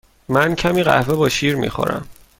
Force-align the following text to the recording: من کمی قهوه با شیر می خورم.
من 0.29 0.55
کمی 0.55 0.83
قهوه 0.83 1.15
با 1.15 1.29
شیر 1.29 1.55
می 1.55 1.69
خورم. 1.69 2.07